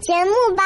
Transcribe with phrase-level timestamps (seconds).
[0.00, 0.64] 节目吧。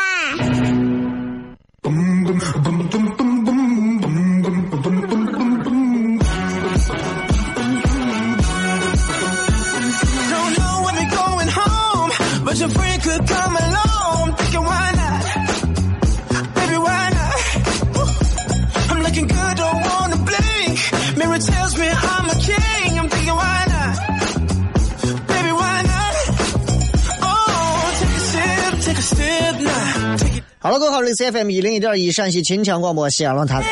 [31.13, 33.63] 里是 FM 一零一点一陕西秦腔广播西安论坛，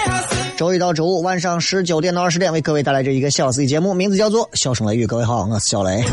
[0.58, 5.05] 周一到周五晚上十九点到二十点为各位带来这一个小时的节目，名字叫做《笑声雷雨》。
[5.08, 6.05] 各位好，我是小雷。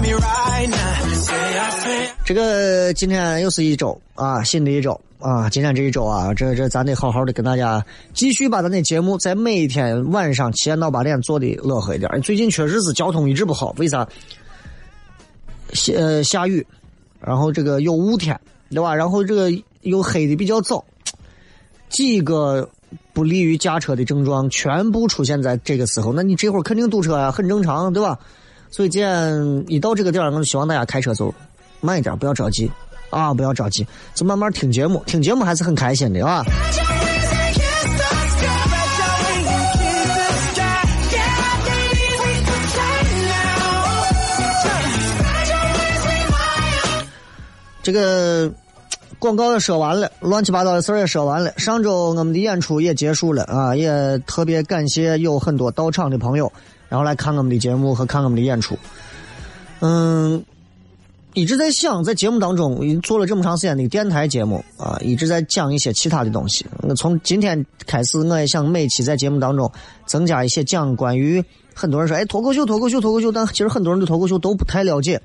[2.24, 12.10] 这个今天又是一周啊，新的一周啊，今天这一周啊，这这咱得好好的跟大家继续把咱的节目在每天晚上七点到八点做的乐呵一点。
[12.22, 14.08] 最近确实是交通一直不好，为啥？
[15.74, 16.66] 下呃下雨，
[17.20, 18.40] 然后这个有雾天，
[18.70, 18.96] 对吧？
[18.96, 19.52] 然后这个。
[19.84, 20.84] 又黑的比较早，
[21.90, 22.70] 几个
[23.14, 28.18] 不利于驾车的症状全部出现在这个时候，那你这会儿肯定堵车呀，很正常，对吧？
[28.70, 31.34] 所以，既然一到这个点儿，我就希望大家开车走
[31.80, 32.70] 慢一点，不要着急
[33.10, 36.44] 啊，不要着急，就慢慢听节目，听节目还是很开心的啊。
[47.82, 48.52] 这个。
[49.20, 51.52] 广告也说完了，乱七八糟的事儿也说完了。
[51.58, 56.52] 上周我们的演出也结束了啊，也特别感谢有很多到场的朋友，
[56.88, 58.78] 然后来看我们的节目和看我们的演出。
[59.80, 60.44] 嗯，
[61.34, 66.64] 一直在想，在节目当中做了这么长时间的电台节目啊，一直在讲一些其他的东西。
[66.84, 69.72] 那从今天开始，我也想每期在节目当中
[70.06, 75.20] 增加一些讲关于很多人说哎脱口秀脱口秀脱口秀，但其实很多人对脱口秀都不太了解。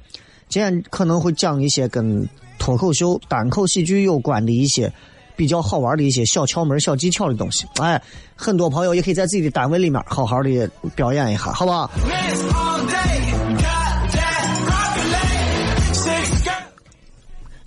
[0.48, 2.26] 今天可能会讲一些跟。
[2.62, 4.92] 脱口秀、单口喜剧有关的一些
[5.34, 8.00] 比较好玩的一些小窍门、小技巧的东西，哎，
[8.36, 11.90] 很多朋友也可以在自己的单位里面好好的表演一下，好不好？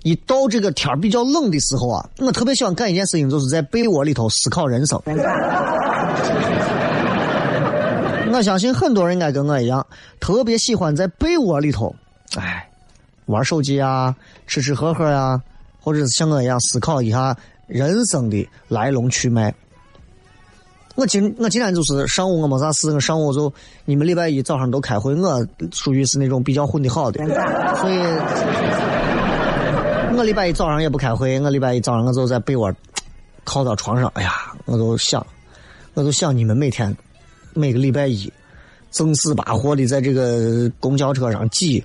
[0.02, 4.98] 一到这个天比较冷的时候啊，我特别喜欢干一件事情，就是在被窝里头思考人生。
[8.32, 9.86] 我相信很多人应该跟我一样，
[10.20, 11.94] 特别喜欢在被窝里头，
[12.38, 12.66] 哎。
[13.26, 14.14] 玩手机啊，
[14.46, 15.40] 吃吃喝喝呀，
[15.80, 19.54] 或者是像我一样思考一下人生的来龙去脉。
[20.94, 23.52] 我今我今天就是上午我没啥事，我上午就
[23.84, 27.22] 你们礼拜一早上都开会，我属于是那种比较混的好的，
[27.76, 27.98] 所以，
[30.16, 32.72] 我礼拜一早上也不开会，我礼拜一早上我就在被窝
[33.44, 34.32] 靠到床上，哎呀，
[34.64, 35.26] 我都想，
[35.92, 36.96] 我都想你们每天
[37.52, 38.32] 每个礼拜一
[38.90, 41.84] 正死八活的在这个公交车上挤。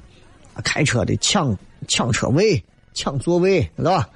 [0.64, 1.56] 开车的抢
[1.88, 2.64] 抢车位、
[2.94, 4.10] 抢座位，知道吧？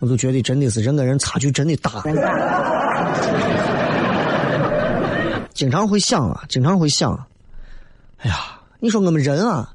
[0.00, 2.02] 我就觉得真的是人跟人差距真的大。
[5.52, 7.26] 经常会想啊，经常会想，
[8.18, 8.36] 哎呀，
[8.78, 9.72] 你说我们人啊，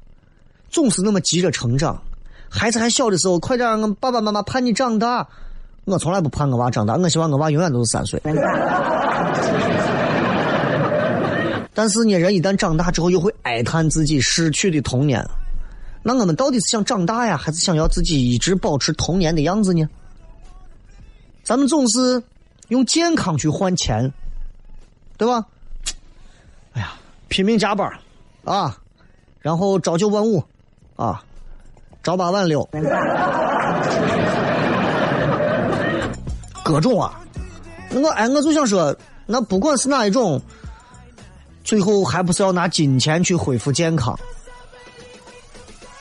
[0.70, 2.00] 总是那么急着成长。
[2.48, 5.28] 孩子还小的时候，快点让爸爸妈妈盼你长大。
[5.84, 8.18] 我从来不盼我娃长大，我希望我娃永远都是三岁。
[11.74, 15.22] 但是呢，人一旦长大之后，又会哀叹自己失去的童年。
[16.06, 19.88] 那我们到底是想长大呀，还是想要自己一直保持童年的样子呢？
[21.42, 22.22] 咱们总是
[22.68, 24.12] 用健康去换钱，
[25.16, 25.46] 对吧？
[26.74, 26.92] 哎呀，
[27.28, 27.90] 拼命加班
[28.44, 28.76] 啊，
[29.40, 30.44] 然后朝九晚五，
[30.96, 31.24] 啊，
[32.02, 32.68] 朝八晚六，
[36.62, 37.18] 各种啊。
[37.92, 40.38] 我哎，我就想说，那不管是哪一种，
[41.62, 44.18] 最后还不是要拿金钱去恢复健康？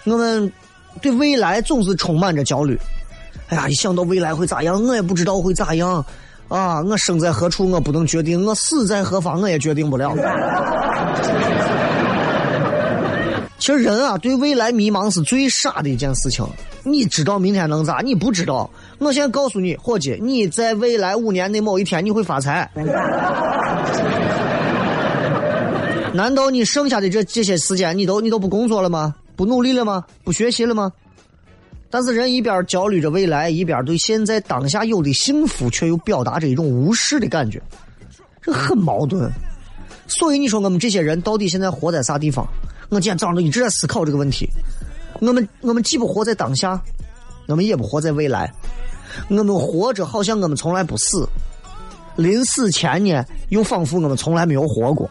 [0.06, 0.52] 我们
[1.02, 2.80] 对未来总是充满着焦虑。
[3.50, 6.04] 哎呀，一想到未来会咋样，我也不知道会咋样。
[6.50, 10.14] 啊，我生在何处我不能决定，我死在何方我也决定不了。
[13.60, 16.46] 其实人啊，对未来迷茫是最傻的一件事情。
[16.84, 18.02] 你知道明天能咋？
[18.04, 18.70] 你不知道。
[19.00, 22.70] 我现在告诉你，伙计，你在未来五年内某一天你会发财。
[26.14, 29.16] 难道你剩下的这这些时间你都你都不工作了吗？
[29.36, 30.04] 不努力了吗？
[30.24, 30.92] 不学习了吗？
[31.90, 37.62] 但是人一边焦虑着未来，一边对现在当下有的幸福却又表达着一种无视的感觉，
[38.42, 39.32] 这很矛盾。
[40.08, 42.48] 所以你说我们这些人到底现在活在啥地方？
[42.90, 44.50] 我今天早上都一直在思考这个问题。
[45.20, 46.82] 我们我们既不活在当下，
[47.48, 48.52] 我们也不活在未来，
[49.30, 51.28] 我们活着好像我们从来不死，
[52.16, 55.08] 临死前呢又仿佛我们从来没有活过。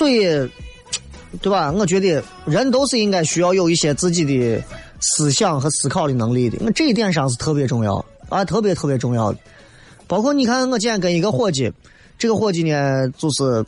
[0.00, 0.22] 所以，
[1.42, 1.70] 对吧？
[1.72, 4.64] 我觉得人都是应该需要有一些自己的
[4.98, 6.56] 思想和思考的能力的。
[6.64, 9.38] 我这一点上是特别重要啊，特别特别重要的。
[10.08, 11.70] 包括你看，我今天跟一个伙计，
[12.16, 13.62] 这个伙计呢，就是，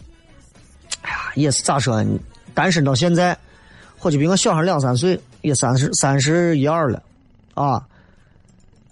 [1.02, 2.19] 哎呀，也是咋说呢？
[2.55, 3.37] 单身到现在，
[3.99, 7.02] 伙计比我小上两三岁，也三十三十一二了，
[7.52, 7.87] 啊。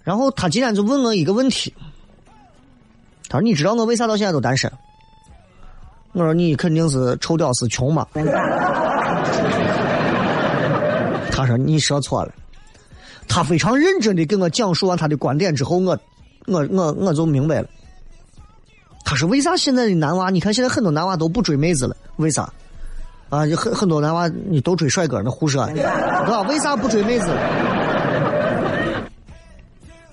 [0.03, 1.73] 然后他今天就问我一个问题，
[3.29, 4.71] 他说：“你知道我为啥到现在都单身？”
[6.13, 8.05] 我说你肯定是臭屌丝穷嘛。
[11.31, 12.33] 他说你说错了。
[13.27, 15.97] 他非常认真的给我讲述完他的观点之后，我
[16.47, 17.67] 我我我就明白了。
[19.05, 20.29] 他说为啥现在的男娃？
[20.29, 22.51] 你看现在很多男娃都不追妹子了，为啥？
[23.29, 26.41] 啊，就很很多男娃你都追帅哥，那胡说， 对吧？
[26.49, 27.27] 为啥不追妹子？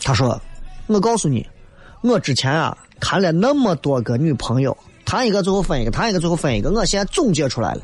[0.00, 0.40] 他说，
[0.86, 1.44] 我告诉你，
[2.02, 4.76] 我之前啊谈了那么多个女朋友。
[5.08, 6.70] 谈一个最后分一个，谈一个最后分一个。
[6.70, 7.80] 我现在总结出来了。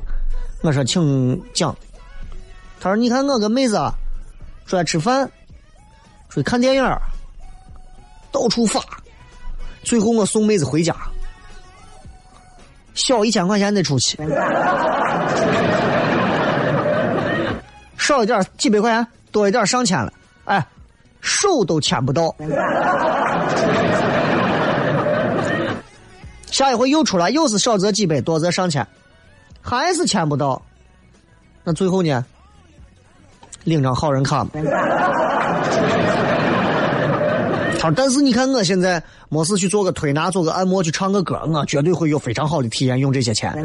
[0.61, 1.75] 我说，请讲。
[2.79, 3.81] 他说：“你看我跟妹子，
[4.67, 5.27] 出来吃饭，
[6.29, 6.85] 出去看电影，
[8.31, 8.79] 到处发。
[9.85, 10.95] 最后我送妹子回家，
[12.93, 14.19] 小一千块钱得出去，
[17.97, 20.13] 少一点几百块钱，多一点上千了。
[20.45, 20.63] 哎，
[21.23, 22.37] 手都牵不到。”
[26.55, 28.87] 下一回又出来，又是少则几百，多则上千，
[29.61, 30.63] 还是签不到。
[31.65, 32.25] 那最后呢？
[33.65, 34.47] 领张好人卡。
[37.81, 43.53] 他说：“但是你看我现在没事去做个推拿，做个按摩，去唱个歌，我绝对会有非常好的体验，用这些钱。”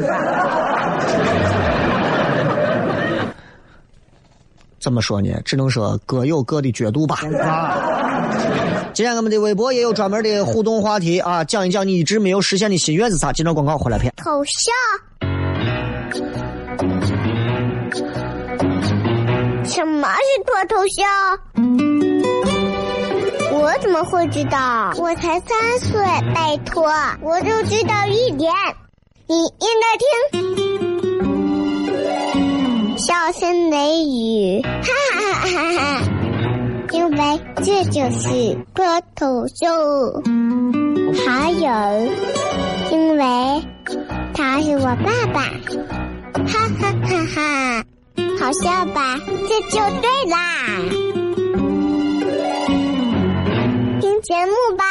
[4.80, 5.30] 怎么说呢？
[5.44, 7.20] 只能说各有各的角度吧。
[7.40, 7.99] 啊。
[9.00, 13.32] 今天我们的微博也有专门的互动话题啊，讲一讲你一直没有实现的心愿是啥？
[13.32, 14.12] 接着广告回来片。
[14.18, 14.74] 头像？
[19.64, 21.08] 什么是脱头像？
[23.52, 24.92] 我怎么会知道？
[24.98, 25.98] 我才三岁，
[26.34, 28.52] 拜托，我就知道一点，
[29.26, 30.06] 你应该听。
[32.98, 36.19] 笑声雷雨，哈哈哈哈哈。
[36.92, 40.22] 因为这就是脱口秀，
[41.24, 41.70] 还有，
[42.90, 43.24] 因为
[44.34, 45.42] 他是我爸爸，
[46.46, 47.84] 哈哈哈哈，
[48.40, 49.16] 好笑吧？
[49.48, 50.36] 这就对啦，
[54.00, 54.84] 听节目吧。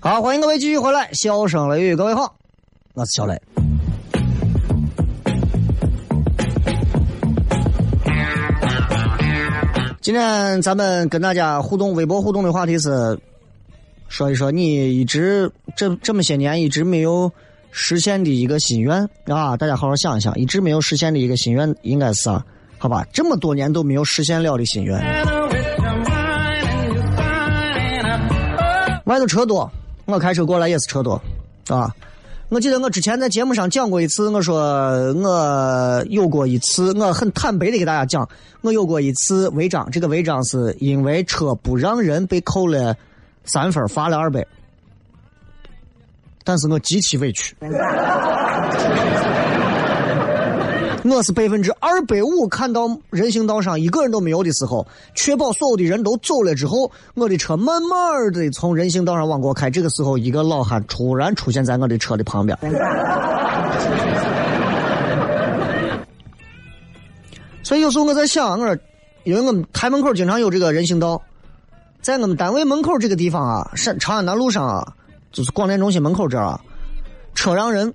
[0.00, 2.34] 好，欢迎各位继续回来，笑声雷雨，各位好，
[2.94, 3.40] 我是小雷。
[10.08, 13.18] 今天咱们跟大家互动，微博互动的话题是，
[14.08, 17.30] 说一说你一直这这么些年一直没有
[17.70, 19.54] 实现的一个心愿啊！
[19.54, 22.42] 大家好好想一想，一直没有实现的一个心愿应该是啥？
[22.78, 24.96] 好吧，这么多年都没有实现了的心愿。
[29.04, 29.70] 外头车多，
[30.06, 31.20] 我开车过来也是车多，
[31.68, 31.94] 啊。
[32.50, 34.56] 我记得我之前在节目上讲过一次，我说
[35.12, 38.26] 我有过一次，我很坦白的给大家讲，
[38.62, 42.96] 我有过一次违章，这个违章是因为车不让人被扣了
[43.44, 44.46] 三分，罚了二百，
[46.42, 47.54] 但是我极其委屈。
[51.04, 59.70] 我是百分之二百五看到人行道上一个人都没有的时候，确保所有的人都走了之后，我的车慢慢的从人行道上往过开。
[59.70, 62.58] 这个时候，一个老汉突然出现在我的车的旁边。
[67.62, 68.76] 所以有时候我在想，我说
[69.24, 71.22] 因为我们台门口经常有这个人行道，
[72.00, 74.94] 在我们单位门口这个地方啊，山长安南路上啊，
[75.30, 76.60] 就是广电中心门口这儿啊，
[77.34, 77.92] 车让人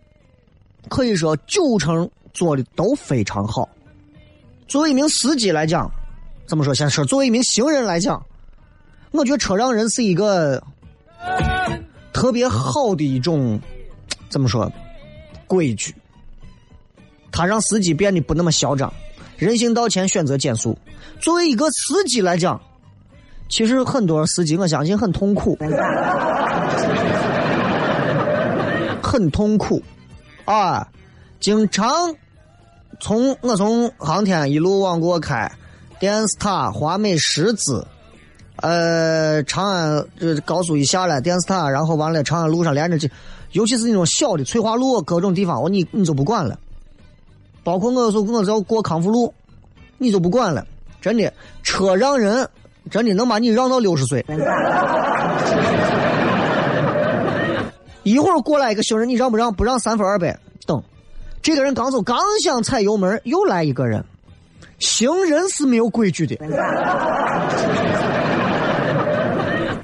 [0.90, 3.70] 可以说九成做的都非常好。
[4.68, 5.92] 作为一名司机来讲，
[6.48, 6.74] 怎么说？
[6.74, 8.26] 先说作为一名行人来讲，
[9.12, 10.62] 我觉得车让人是一个
[12.12, 13.60] 特别好的一种
[14.30, 14.72] 怎么说
[15.48, 15.94] 规矩，
[17.32, 18.92] 他让司机变得不那么嚣张。
[19.38, 20.78] 人行道前选择减速。
[21.20, 22.60] 作为一个司机来讲，
[23.50, 25.58] 其实很多司机我相信很痛苦，
[29.04, 29.84] 很痛苦
[30.46, 30.88] 啊！
[31.40, 32.16] 经常
[33.04, 35.52] 从我从航天一路往过开，
[36.00, 37.86] 电视塔、华美十字，
[38.62, 43.12] 呃，长安这高速一下来，电视塔，然后完了长安路上连着去，
[43.52, 46.58] 尤其是那种小的翠华路各种地方，我你你就不管了。
[47.62, 49.34] 包括我说我只要过康复路，
[49.98, 50.66] 你就不管了，
[51.02, 52.48] 真的车让人
[52.90, 54.26] 真的能把你让到六十岁。
[58.04, 59.54] 一会儿过来一个行人，你让不让？
[59.54, 60.82] 不让三分二百，等。
[61.44, 64.04] 这个人刚走，刚想踩油门，又来一个人。
[64.80, 66.36] 行人是没有规矩的，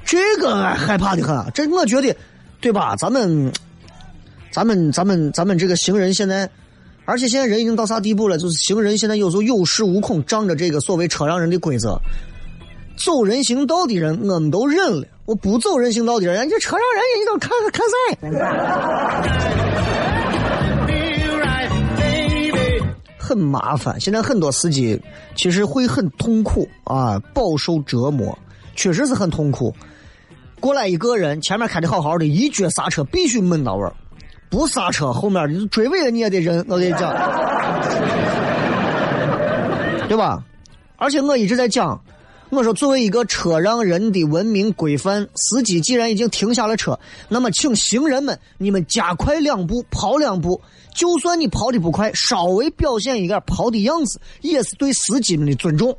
[0.03, 1.45] 这个害怕的很。
[1.53, 2.15] 这我觉得，
[2.59, 2.95] 对吧？
[2.95, 3.51] 咱们，
[4.51, 6.49] 咱们，咱们，咱们这个行人现在。
[7.05, 8.37] 而且现在人已经到啥地步了？
[8.37, 11.99] 就是行人现在有时候有恃无恐，仗着这个所谓车让人的规则，
[13.03, 15.07] 走人行道的人我们都忍了。
[15.25, 19.68] 我不走人行道的人，人家车让人，你都看看赛，
[23.29, 24.01] 很麻烦。
[24.01, 24.99] 现在很多司机
[25.35, 28.35] 其实会很痛苦啊，饱受折磨，
[28.75, 29.71] 确实是很痛苦。
[30.59, 33.87] 过来一个人，前面开的好好的，一脚刹车必须闷到位。
[34.49, 36.65] 不刹车，后面你追尾了你也得忍。
[36.67, 37.13] 我跟你讲，
[40.07, 40.43] 对吧？
[40.97, 42.01] 而且我一直在讲，
[42.49, 50.59] 我说作为一个车让人的文明规范，司机既然已经停下了车，那么请行人们你们加快两步，跑两步。
[50.95, 55.95] 就算你跑的不快，稍微表现一点跑的样子，也是对司机们的尊重。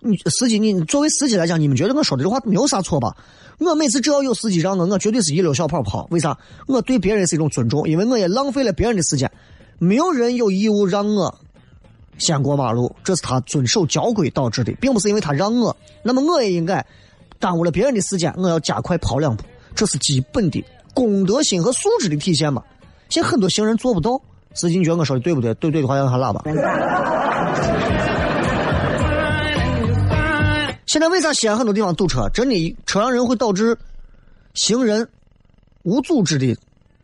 [0.00, 3.16] 你司机，你作为司机来讲，你们觉得我说的这话没有啥错吧？
[3.58, 6.06] 我每次只要有司机让我，我绝对是一溜小跑跑。
[6.10, 6.38] 为啥？
[6.66, 9.30] 我对别人是一种尊重，因为我也浪费了别人的时间。
[9.78, 11.40] 没有人有义务让我
[12.18, 15.76] 先过马路，这是他遵守交规导致的，并不是因为他让我。
[16.02, 16.84] 那么我也应该
[17.38, 20.64] 耽误了别人的时间，我要加快跑两步，这是基本的
[20.94, 22.62] 公德心和素质的体现嘛。
[23.08, 24.20] 现在很多行人做不到，
[24.54, 25.52] 司机你觉得我说的对不对？
[25.54, 26.42] 对对的话，要喊喇叭。
[30.86, 32.28] 现在为啥西安很多地方堵车？
[32.34, 33.76] 真的，车让人会导致
[34.54, 35.08] 行人
[35.82, 36.54] 无组织的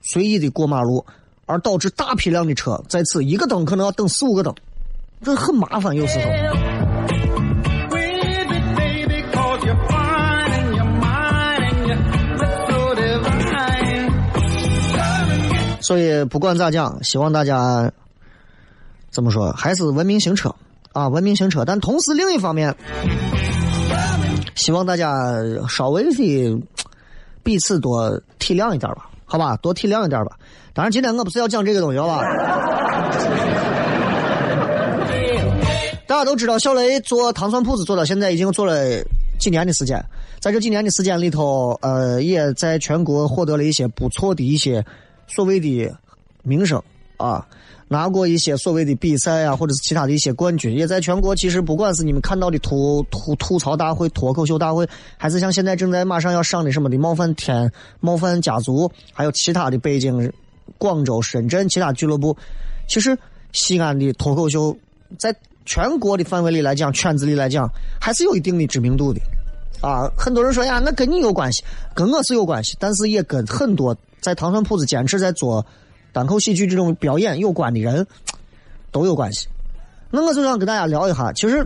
[0.03, 1.05] 随意的过马路，
[1.47, 4.55] 而导致大批量的车在此一个灯可能要等四五个灯，
[5.23, 6.25] 这很麻烦，有时候。
[15.81, 17.91] 所以不管咋讲，希望大家
[19.11, 20.55] 怎么说，还是文明行车
[20.93, 21.65] 啊，文明行车。
[21.65, 22.75] 但同时另一方面。
[24.55, 25.15] 希望大家
[25.69, 26.11] 稍微的
[27.43, 30.33] 彼此多体谅一点吧，好吧，多体谅一点吧。
[30.75, 32.21] 当然，今天我不是要讲这个东西，好吧？
[36.09, 39.05] 大家都知道，小雷做糖蒜铺子做到现在已经做了
[39.39, 40.03] 几年的时间，
[40.41, 44.83] 在这几年的时间里头，呃，也在全国获得了一些不错的一些
[45.27, 45.95] 所谓的
[46.43, 46.83] 名声
[47.19, 47.47] 啊。
[47.91, 51.37] 拿过一些所谓的比赛啊，或者是其他的一些冠军，也在全国。
[51.37, 54.89] 其实不管是你们看到的吐吐吐槽大会、脱口秀大会，
[55.19, 60.33] 还是像现在正在马上要上的什么的冒犯天、冒犯家族，还有其他的北京、
[60.79, 62.35] 广州、深圳其他俱乐部，
[62.87, 63.17] 其实
[63.53, 64.77] 西安的脱口秀
[65.19, 65.35] 在
[65.69, 67.71] 全国的范围里来讲，圈子里来讲，
[68.01, 69.21] 还是有一定的知名度的。
[69.83, 71.63] 啊，很多人说呀，那跟你有关系，
[71.95, 75.65] 跟我是有关系，但是也跟很多在糖蒜铺子坚持在做。
[76.11, 78.05] 单口喜剧这种表演有关的人
[78.91, 79.47] 都有关系，
[80.11, 81.31] 那我就想跟大家聊一下。
[81.35, 81.65] 其实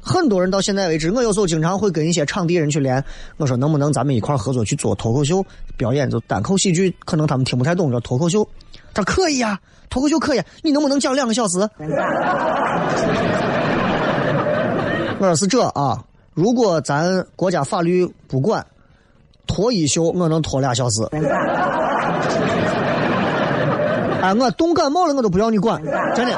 [0.00, 3.04] 很多人到现在为止，我有时候经常会跟一些场地人去连，
[3.36, 5.44] 我说能不能咱们一块合作去做脱口秀
[5.76, 6.08] 表演？
[6.08, 8.48] 就单口喜剧，可能他们听不太懂，叫脱口秀。
[8.96, 9.60] 他可以啊，
[9.90, 11.58] 脱口秀可以，你能不能讲两个小时？
[15.18, 18.64] 我说是这啊，如果咱国家法律不管，
[19.46, 21.02] 脱衣秀我能脱俩小时。
[24.22, 25.78] 哎，我冻感冒了，我都不要你管，
[26.14, 26.32] 真的。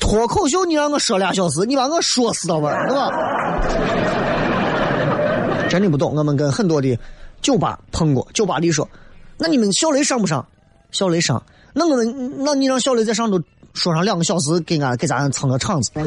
[0.00, 3.10] 脱口秀你让我说俩小时，你把我说死到玩儿，对吧？
[5.68, 6.98] 真的不懂，我们跟很多的
[7.42, 8.88] 酒吧碰过，酒吧里说，
[9.38, 10.46] 那你们小雷上不上？
[10.90, 13.40] 小雷上，那我们那你让小雷在上头
[13.72, 15.90] 说上两个小时，给俺给咱撑个场子。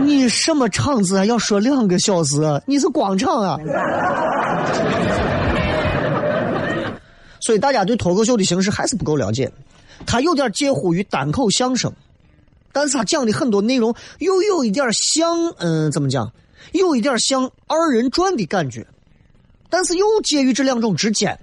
[0.00, 1.24] 你什么场子啊？
[1.24, 2.36] 要说两个小时？
[2.66, 3.58] 你是广场啊？
[7.40, 9.50] 所以大家对脱口秀的形式还是不够了解，
[10.06, 11.92] 他有点介乎于单口相声，
[12.72, 16.30] 但是他讲的很多内容又有一点像，嗯，怎么讲？
[16.72, 18.86] 有一点像二人转的感觉，
[19.70, 21.38] 但是又介于这两种之间，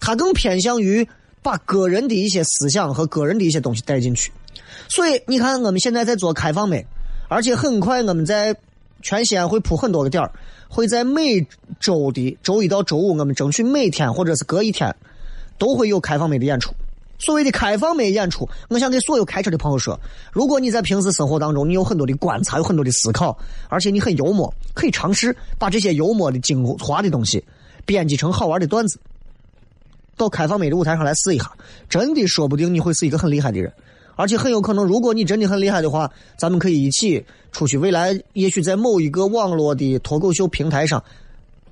[0.00, 1.08] 他更偏向于
[1.42, 4.32] 把个人的一些思想和个人的一些东西带进去。
[4.88, 6.84] 所以你看，我们现在在做开放麦，
[7.28, 8.54] 而且很快我们在
[9.02, 10.32] 全西安会铺很多个点儿，
[10.68, 11.46] 会在每
[11.78, 14.94] 周的周一到周五，我们争取每天或者是隔一天
[15.58, 16.72] 都会有开放麦的演出。
[17.18, 19.98] 所谓的开放麦演出，我想给所有开车的朋友说：
[20.32, 23.36] 如果你在平时生活当中，你有很多的观察，有很多的思考，
[23.68, 27.42] 而且你很幽默，可以尝试把这些幽默的精华的东西
[27.86, 28.98] 编辑成好玩的段子，
[30.16, 31.50] 到开放麦的舞台上来试一下，
[31.88, 33.72] 真的说不定你会是一个很厉害的人。
[34.14, 37.76] 而且很有可能，如果你真的很厉害的话，咱们可以一起出去。
[37.78, 41.02] 未来也许在某一个网络的脱口秀平台上，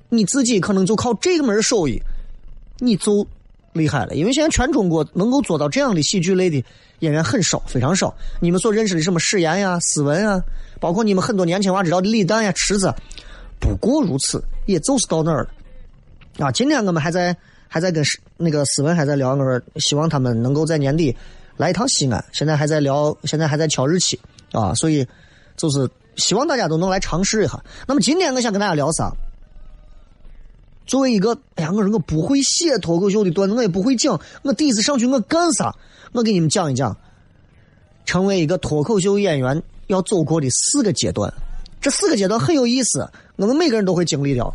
[0.09, 2.01] 你自己可能就靠这个门手艺，
[2.79, 3.27] 你就。
[3.75, 6.63] 厉害了，因为现在全中国能够做到这样的喜剧类的
[6.99, 8.15] 演员很少，非常少。
[8.39, 10.41] 你们所认识的什么史岩呀、斯文啊，
[10.79, 12.89] 包括你们很多年轻娃知道的李诞呀、池子，
[13.59, 16.45] 不过如此，也就是到那儿了。
[16.45, 17.35] 啊，今天我们还在
[17.67, 18.01] 还在跟
[18.37, 21.13] 那个斯文还在聊，我说希望他们能够在年底
[21.57, 22.23] 来一趟西安。
[22.31, 24.17] 现在还在聊，现在还在敲日期
[24.53, 25.05] 啊，所以
[25.57, 27.61] 就是希望大家都能来尝试一下。
[27.85, 29.11] 那么今天我想跟大家聊啥？
[30.85, 34.19] 作为一个，哎呀，我说我不会写脱口秀的段子，我也不会讲。
[34.43, 35.75] 我第一次上去，我干啥？
[36.13, 36.95] 我给你们讲一讲，
[38.05, 41.33] 成为一个脱口秀演员要走过的四个阶段。
[41.81, 44.53] 这四个阶段很有意思，我们每个人都会经历掉。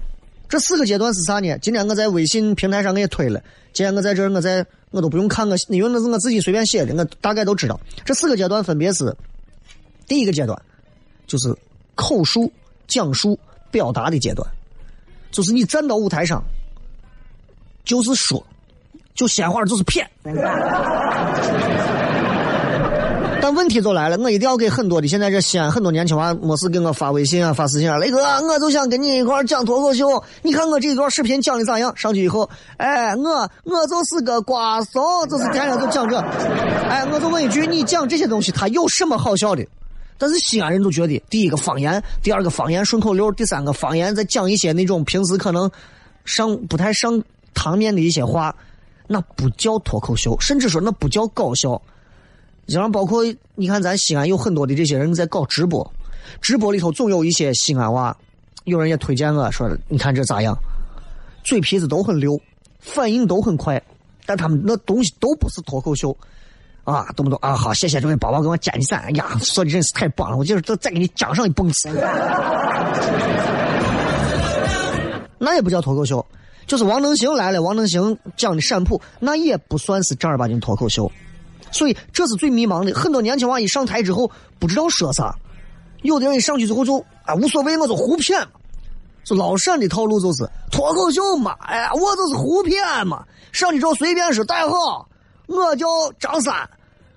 [0.48, 1.58] 这四个阶段是啥呢？
[1.58, 3.40] 今天我在微信平台上我也推了。
[3.72, 7.78] 今天我在这儿，我在我都不用看我，因为那是我自己随便写的，我大概都知道。
[8.04, 9.16] 这四个阶段分别是：
[10.08, 10.60] 第一个阶段
[11.26, 11.54] 就是
[11.94, 12.50] 口述、
[12.88, 13.38] 讲述、
[13.70, 14.48] 表达的阶段。
[15.30, 16.42] 就是你站到舞台上，
[17.84, 18.44] 就是说，
[19.14, 20.08] 就鲜花就是骗。
[23.42, 31.90] 但问题就来了，我一定要给很多的现在这西安很多年轻娃没事给我发微信啊发私信啊，雷哥，我就想跟你一块讲脱口秀，你看我这一段视频讲的咋样？
[31.96, 39.66] 上去以后，哎，我我就是个瓜怂，就是天天就讲这，哎，我就问一句，你讲这些东西，它有什么好笑的？
[40.20, 45.70] 但是西安人都觉得，第一个方言，第二个方言顺口溜，第三个方言再讲一些那种平时可能
[46.26, 47.22] 上不太上
[47.54, 48.54] 堂面的一些话，
[49.06, 51.80] 那不叫脱口秀，甚至说那不叫搞笑。
[52.66, 55.90] 然后包括你看，咱西安有很多的这些人在搞直播，
[56.42, 58.14] 直播里头总有一些西安娃，
[58.64, 60.54] 有人也推荐我说，你看这咋样？
[61.42, 62.38] 嘴皮子都很溜，
[62.78, 63.82] 反应都很快，
[64.26, 66.14] 但他们那东西都不是脱口秀。
[66.84, 67.54] 啊，懂不懂啊？
[67.54, 69.00] 好，谢谢这位宝宝给我点赞。
[69.00, 70.36] 哎呀，说的真是太棒了！
[70.36, 71.88] 我就是再再给你讲上一蹦子。
[75.38, 76.24] 那也不叫脱口秀，
[76.66, 77.62] 就是王能行来了。
[77.62, 81.10] 王能行讲的陕普，那也不算是正儿八经脱口秀。
[81.70, 82.92] 所以这是最迷茫的。
[82.92, 85.34] 很多年轻娃一上台之后不知道说啥，
[86.02, 88.44] 有的人一上去之后就啊无所谓，我就胡骗。
[89.22, 93.24] 就老陕的套路就是脱口秀嘛，哎，我就是胡骗嘛。
[93.52, 95.06] 上去之后随便说，大家好。
[95.50, 95.86] 我叫
[96.20, 96.54] 张三，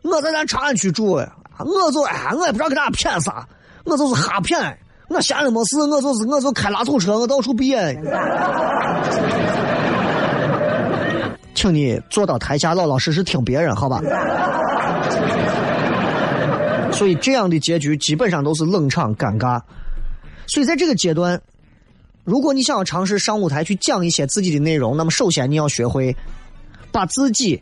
[0.01, 3.47] 我在咱长安区住的，我就哎，我也不知道给大家骗啥，
[3.83, 4.75] 我就是瞎骗。
[5.07, 7.95] 我闲着没事，我就是我就开拉土车，我到处编。
[11.53, 14.01] 请你坐到台下，老老实实听别人，好吧？
[16.91, 19.61] 所以这样的结局基本上都是冷场尴尬。
[20.47, 21.39] 所以在这个阶段，
[22.23, 26.15] 如果你想要尝试上舞台去讲一些自己的内容，那么首先你要学会
[26.91, 27.61] 把自己。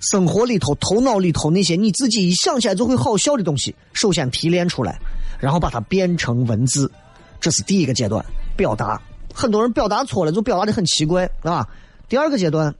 [0.00, 4.98] 生活里头、头脑里头那些你自己一想起来就会好笑的东西，首先提炼出来，
[5.40, 6.90] 然后把它变成文字，
[7.40, 8.24] 这是第一个阶段
[8.56, 9.00] 表达。
[9.34, 11.68] 很多人表达错了，就表达的很奇怪啊。
[12.08, 12.74] 第二个阶段，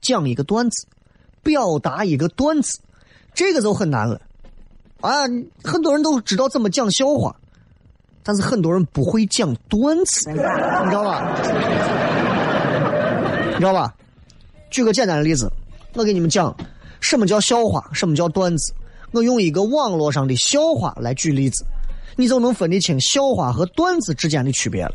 [0.00, 0.86] 讲一个段子，
[1.42, 2.78] 表达一个段子，
[3.34, 4.20] 这个就很难了
[5.00, 5.22] 啊。
[5.62, 7.36] 很多人都知道怎么讲笑话，
[8.22, 10.42] 但是很多人不会讲段子，你知
[10.94, 11.36] 道吧？
[13.52, 13.94] 你知道吧？
[14.72, 15.48] 举个简单的例子，
[15.92, 16.52] 我给你们讲
[17.00, 18.74] 什么叫笑话，什么叫段子。
[19.12, 21.62] 我用一个网络上的笑话来举例子，
[22.16, 24.94] 你就能分得清笑话和段子之间的区别了。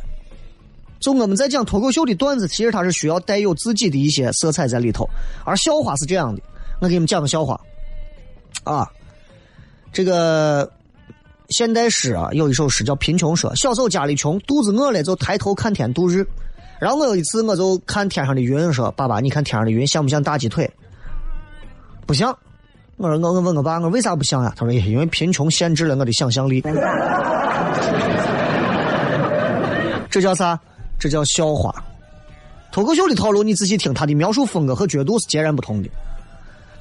[0.99, 5.07] 就我们在讲脱口秀的段子，其实它是需要带有自己的一些色彩在里头。
[5.45, 6.41] 而笑话是这样的，
[6.81, 7.61] 我给你们讲个笑话。
[8.63, 8.91] 啊，
[9.93, 10.67] 这个
[11.49, 13.51] 现代诗啊，有一首诗叫《贫穷说》。
[13.55, 16.27] 小时候家里穷，肚子饿了就抬头看天度日。
[16.79, 20.69] 然后我有一次，我就看天上的云，说：“爸爸，你看天上的云像不像大鸡腿？”
[22.05, 22.37] 不像。
[22.97, 26.61] 我说：“我我问我爸，我为啥不像呀？”他说：“因为贫穷限制了我的想象力。”
[30.09, 30.59] 这叫啥？
[30.99, 31.73] 这叫笑话。
[32.71, 35.89] 脱口秀的套路，你仔细听，他的描述风格和角度是截然不同的。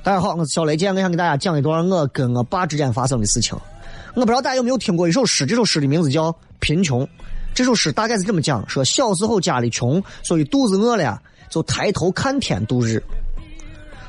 [0.02, 3.58] 大家好，我是小雷，今天我想给大家讲一段我跟我爸之间发生的事情。
[4.14, 6.30] 我不知道大家有没有听过一首诗，这首诗的名字叫
[6.60, 7.02] 《贫穷》。
[7.56, 13.02] 这首诗大概是这么讲：说小时候家里穷，所以肚子饿了就抬头看天度日。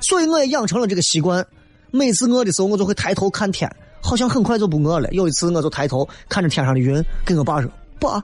[0.01, 1.47] 所以我也养成了这个习惯，
[1.89, 5.09] 每次饿的时候我就会抬头看天，好像很快就不饿了。
[5.13, 8.21] 有一次我就抬头看着天上的云，跟我爸说：“爸，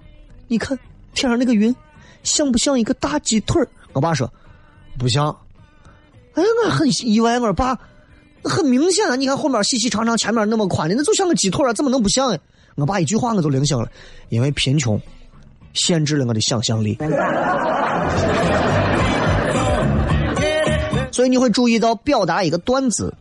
[0.47, 0.77] 你看。”
[1.15, 1.73] 天上那个云，
[2.23, 4.27] 像不像一个大鸡腿我爸说，
[4.97, 5.29] 不像。
[6.33, 7.77] 哎，我很意外，我爸，
[8.43, 9.15] 很明显啊！
[9.15, 12.35] 你看后面细细长长，前面那么宽的，那就像个鸡腿啊，怎么能不像？
[12.75, 13.87] 我爸一句话我就灵醒了，
[14.29, 14.99] 因为贫穷
[15.73, 16.97] 限制了我的想象力。
[21.11, 23.13] 所以你会注意到，表达一个段子，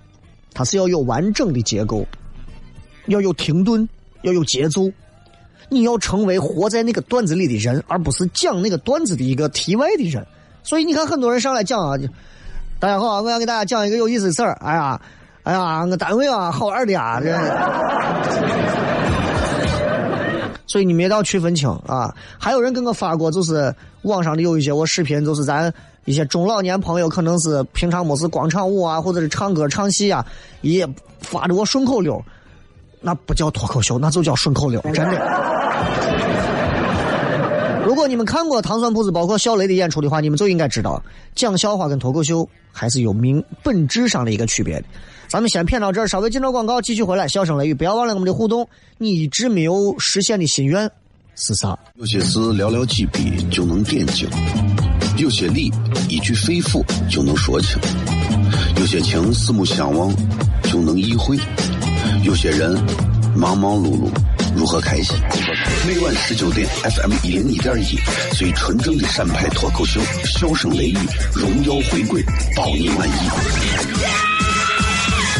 [0.55, 2.07] 它是要有完整的结构，
[3.07, 3.87] 要有停顿，
[4.23, 4.91] 要有节奏。
[5.69, 10.27] 你要成为活在那个段子里的人，而不是讲那个段子的一个题外的人。
[10.63, 11.99] 所以你看，很多人上来讲啊，
[12.79, 14.53] 大家好，我要给大家讲一个有意思的事儿。
[14.63, 15.01] 哎呀，
[15.43, 19.02] 哎呀，我单位啊，好玩的啊，这。
[20.73, 22.15] 所以你们也要区分清啊。
[22.39, 25.71] 还有人跟我发过，就是网上的有一些我视频，就是咱
[26.07, 30.25] 一些中老年朋友，可能是平常没事广场舞啊，或者是唱歌唱戏啊，
[30.63, 30.89] 也
[31.21, 32.19] 发的我顺口溜。
[33.03, 35.21] 那不叫脱口秀，那就叫顺口溜， 真的。
[37.85, 41.03] 如果你们看过糖蒜铺子，包括小雷的演出的话，你们就应该知道，
[41.35, 44.87] 讲笑话跟脱口秀还是有明本质上的一个区别的。
[45.33, 47.27] 咱们先骗到这儿，稍微进到广告，继续回来。
[47.27, 48.69] 笑声雷雨，不要忘了我们的互动。
[48.99, 50.83] 你一直没有实现的心愿
[51.37, 51.75] 是啥？
[51.95, 54.29] 有些事寥寥几笔就能点睛，
[55.17, 55.73] 有些理
[56.07, 57.81] 一句肺腑就能说清，
[58.79, 60.15] 有些情四目相望
[60.65, 61.39] 就能意会，
[62.25, 62.79] 有些人
[63.35, 64.11] 忙忙碌碌。
[64.55, 65.17] 如何开心？
[65.89, 67.97] 每晚十九点，FM 一零一点一，
[68.37, 70.99] 最纯正的陕派脱口秀，笑声雷雨，
[71.33, 72.23] 荣耀回归，
[72.55, 74.32] 保你满意。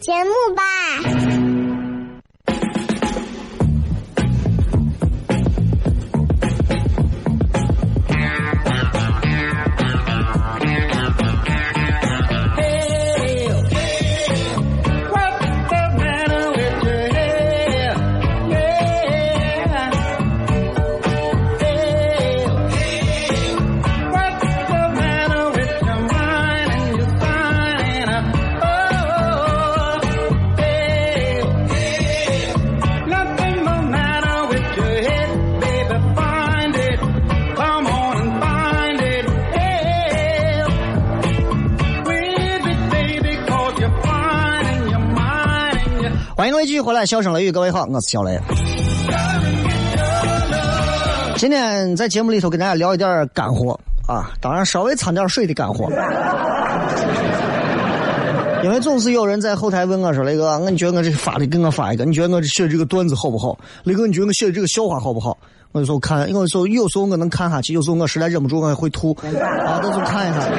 [0.00, 0.89] 节目吧。
[46.82, 48.40] 回来，笑声雷雨，各位好，我是小雷。
[51.36, 55.90] 今天在节目里头跟大家聊一点干货啊，当然稍微掺点水的干货。
[58.64, 62.04] 因为总是有人在后台问我说：“雷哥，你觉得我这发的给我发一个？
[62.04, 63.58] 你觉得我写的这个段子好不好？
[63.84, 65.36] 雷哥，你觉得我写的这个笑话好不好？”
[65.72, 69.16] 我有时候看，有时候有时候我能看下去，有时候我实在忍不住我会吐
[69.66, 70.50] 啊，都是看一看。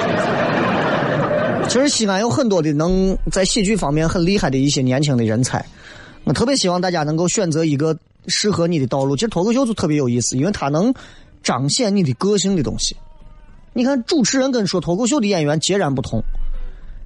[1.68, 5.64] 其实西安有很多的能在喜剧方面很厉害的一些年轻的人才。
[6.24, 9.16] 我特别希望大家能够选择一个适合你的道路。
[9.16, 10.94] 其实脱口秀就特别有意思，因为它能
[11.44, 12.96] 彰显你的个性的东西。
[13.74, 16.22] 你看主持人跟说脱口秀的演员截然不同。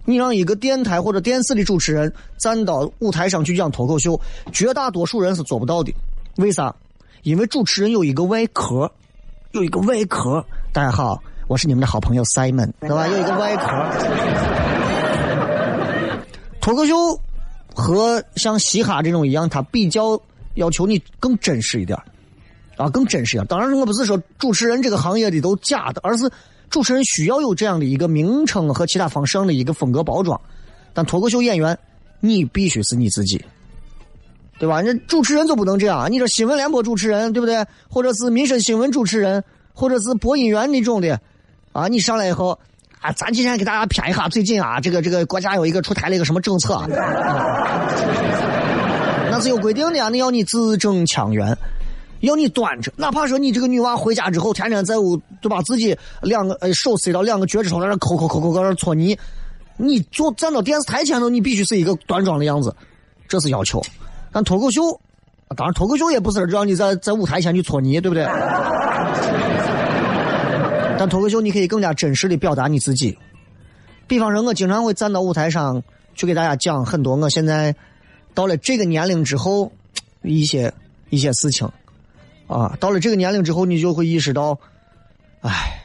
[0.08, 4.20] 你让一个电台或者电视的主持人站到舞台上去讲脱口秀，
[4.52, 5.92] 绝大多数人是做不到的。
[6.36, 6.76] 为啥？
[7.24, 8.92] 因为主持人有一个外壳，
[9.54, 10.46] 有一个外壳。
[10.72, 13.08] 大家好，我是你们的好朋友 Simon，对吧？
[13.08, 13.66] 有一个外壳。
[16.62, 16.94] 脱口秀
[17.76, 20.20] 和像嘻哈这种一样，它比较
[20.56, 21.96] 要求你更真实一点
[22.78, 23.46] 啊，更真实一点。
[23.46, 26.32] 当然，我不是说主持人这个行业的都假的，而是。
[26.68, 30.38] 主持人需要有这样的一个名称和其他方式上的一个风格包装，
[30.94, 31.78] 但脱口秀演员，
[32.20, 33.40] 你必须是你自己，
[34.58, 34.82] 对吧？
[34.82, 37.64] 那主持人就不能这样，你这新闻联播主持人，对不对？
[37.88, 39.42] 或者是民生新闻主持人，
[39.74, 41.22] 或者是播音员那种的，
[41.72, 42.60] 啊，你上来以后，
[43.14, 46.84] 咱今天给大家谝一下最近啊，这个这个国家有一个出台了一个什么政策，
[49.30, 51.58] 那是有规定的呀，你要你字正腔圆。
[52.22, 59.16] 要你端着，哪怕说你这个女娃回家之后，天天在屋就把自己两个呃手塞到两个脚趾头在那抠抠抠抠，搁那搓泥，
[59.78, 62.76] 你坐站到电视台前头，你必须是一个端庄的样子，
[63.28, 63.80] 这是要求。
[64.32, 64.82] 但脱口秀，
[65.56, 68.26] 当然脱口秀也不是让你在在舞台前去搓泥，对不对？
[70.98, 73.18] 但脱口秀你可以更加真实的表达你自己。
[74.08, 77.76] 比方说，我经常会站到舞台上去给大家讲很多我现在
[78.34, 79.72] 到了这个年龄之后
[80.22, 80.74] 一些
[81.10, 81.70] 一些事情。
[82.48, 84.60] 啊，到了这个年龄之后，你就会意识到，
[85.42, 85.82] 唉，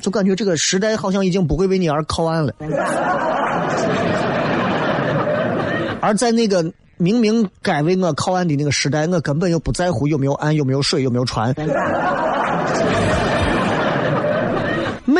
[0.00, 2.52] 就感觉这个时代好像已经不会为你而靠岸了。
[6.02, 11.54] 而在那个明明该为我靠岸的那个时代，我根本又不在乎有没有岸、有没有水、有没有船。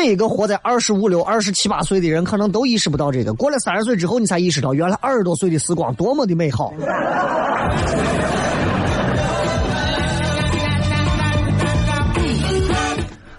[0.00, 3.34] 每一个活在二十五六、二十七八岁的人，可能都意识不到这个。
[3.34, 6.72] 过了三十岁之后，你才意识到，原来二十多岁的时光多么的美好。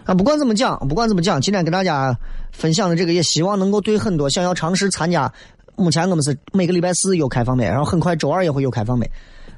[0.04, 2.14] 啊不管怎么讲，不管怎么讲，今天跟大家
[2.52, 5.32] 分享的这个，也希望能够对很多想要尝试参加。
[5.78, 9.10] 目前我们是每个礼拜四有开放麦，然后很快周二也会有开放麦，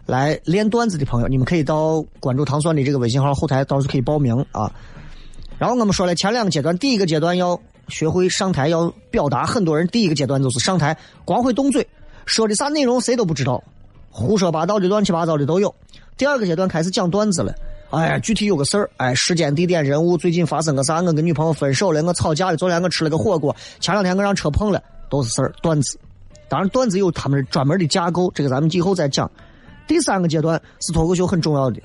[0.06, 4.72] 来练段子的朋友，你们可以到关注唐酸的这个微信号后台，到时候可以报名啊。
[5.62, 11.88] 然后我们说了前两个阶段，第一个阶段要学会上台要表达，很多人第一个阶段就是上台光会动嘴，
[12.26, 13.64] 说的啥内容谁都不知道，
[14.10, 15.72] 胡说八道的乱七八糟的都有。
[16.18, 17.54] 第二个阶段开始讲段子了。
[17.92, 21.00] 哎呀，具体有个事儿，哎，时间、地点、人物，最近发生个啥？
[21.00, 22.58] 我跟女朋友分手了，我吵架了。
[22.58, 26.00] 昨天我吃了个火锅，前两天我让车碰了，都是事儿，段子。
[26.50, 29.30] 当然，段子有他们专门的架构，这个咱们以后再讲。
[29.88, 31.80] 第三个阶段是脱口秀很重要的。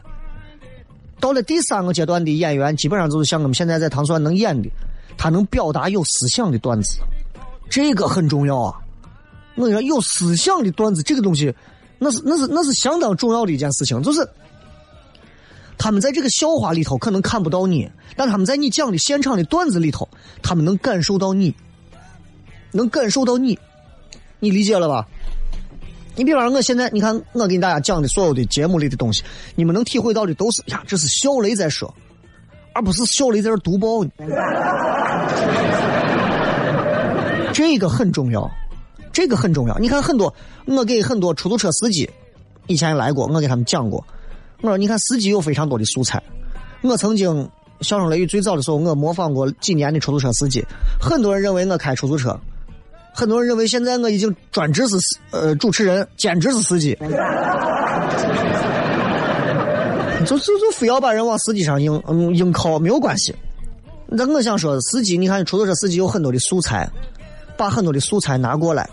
[1.20, 4.68] 到了第三个阶段的演员，基本上就是像我们现在在唐山能演的，
[5.16, 6.98] 他能表达有思想的段子，
[7.70, 8.74] 这个很重要啊。
[9.54, 11.54] 我跟你说，有思想的段子，这个东西，
[11.98, 14.28] 那是那是那是相当重要的一件事情，就是。
[15.78, 20.08] 他们在这个笑话里头可能看不到你，但他们在你讲的现场的段子里头，
[20.42, 21.54] 他们能感受到你，
[22.72, 23.58] 能感受到你，
[24.40, 25.06] 你理解了吧？
[26.16, 29.22] 你比方说，我现在你看我给大家讲的所有的节目里的东西，
[29.54, 31.94] 你们能体会到的都是呀，这是小雷在说，
[32.72, 34.04] 而不是小雷在这读报。
[37.52, 38.50] 这个很重要，
[39.12, 39.78] 这个很重要。
[39.78, 40.34] 你看很多，
[40.66, 42.08] 我给很多出租车司机
[42.66, 44.04] 以前来过，我给他们讲过。
[44.62, 46.22] 我说：“你看，司机有非常多的素材。
[46.80, 47.46] 我曾经
[47.82, 50.64] 笑声雷雨最早的时候，我模仿过几年的出租车司机。
[50.98, 52.38] 很多人认为我开出租车，
[53.16, 54.96] 很多人认为现在我已经专职是
[55.30, 56.94] 呃主持人，兼职是司机。
[60.26, 63.34] 就就就非要把人往司机上硬嗯硬靠，没有关系。
[64.06, 66.86] 那我想说，司机，你看出租车司机有很多的素材，
[67.56, 68.86] 把很多的素材拿过来，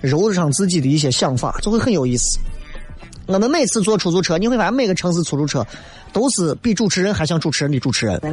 [0.00, 2.38] 揉上自己的一些想法，就会很有意思。”
[3.26, 5.66] 我们每次坐出租车，你会发现每个城市出租车
[6.12, 8.20] 都是比主持人还像主持人的主持人。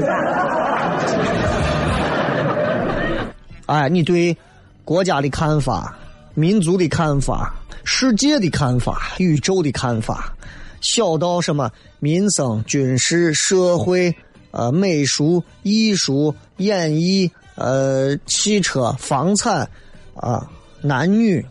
[3.66, 4.38] 哎，你对
[4.86, 5.98] 国家的看法、
[6.34, 10.34] 民族的看法、世界的看法、宇宙的看法，
[10.82, 14.16] 小到什么民生、军事、社会、
[14.52, 19.70] 呃美术、艺术、演艺、呃汽车、房产
[20.16, 20.50] 啊、
[20.82, 21.46] 男女、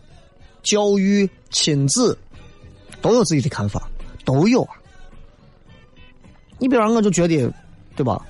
[0.61, 2.17] 教育、亲子。
[3.01, 3.85] 都有自己的看法，
[4.23, 4.79] 都有啊。
[6.57, 7.51] 你比方我就觉得，
[7.97, 8.25] 对吧？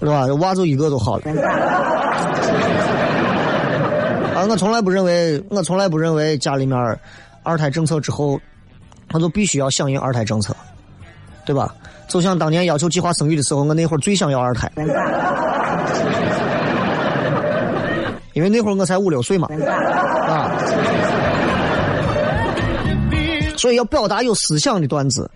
[0.00, 0.26] 对吧？
[0.40, 1.22] 娃就一个就好了。
[4.40, 6.74] 啊，我从来不认为，我从来不认为家里面
[7.42, 8.40] 二胎政策之后，
[9.12, 10.56] 我就必须要响应二胎政策，
[11.44, 11.74] 对吧？
[12.08, 14.72] 就像当年要求计划生育的时候，我那会儿最想要二胎，
[18.32, 19.46] 因为那会儿我才五六岁嘛，
[20.26, 20.56] 啊。
[23.58, 25.30] 所以要表达有思想的段子，